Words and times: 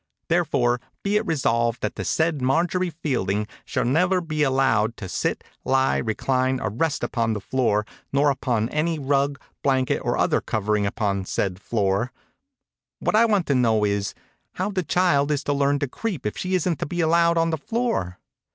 Therefore, 0.29 0.81
be 1.03 1.15
it 1.15 1.27
resolved, 1.27 1.83
that 1.83 1.93
the 1.93 2.03
said 2.03 2.41
Marjorie 2.41 2.89
Fielding 2.89 3.45
shall 3.65 3.85
never 3.85 4.19
be 4.19 4.41
allowed 4.41 4.97
to 4.97 5.07
sit, 5.07 5.43
lie, 5.63 5.97
recline, 5.97 6.59
or 6.59 6.71
rest 6.71 7.03
upon 7.03 7.33
the 7.33 7.39
floor, 7.39 7.85
nor 8.11 8.31
upon 8.31 8.67
any 8.69 8.97
rug, 8.97 9.39
blanket, 9.61 9.99
or 9.99 10.17
other 10.17 10.41
covering 10.41 10.87
upon 10.87 11.19
the 11.21 11.27
said 11.27 11.61
floor.' 11.61 12.11
What 12.97 13.15
I 13.15 13.25
want 13.25 13.45
to 13.45 13.53
know 13.53 13.85
is, 13.85 14.15
how 14.53 14.71
the 14.71 14.81
child 14.81 15.29
is 15.29 15.43
to 15.43 15.53
learn 15.53 15.77
to 15.77 15.87
creep 15.87 16.25
if 16.25 16.35
she 16.35 16.55
isn't 16.55 16.79
to 16.79 16.87
be 16.87 17.01
allowed 17.01 17.37
on 17.37 17.51
the 17.51 17.57
floor." 17.59 18.17